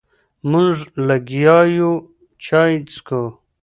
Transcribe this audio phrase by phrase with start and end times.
[0.49, 0.75] مونږ
[1.07, 1.93] لګیا یو
[2.45, 3.23] چای څکو.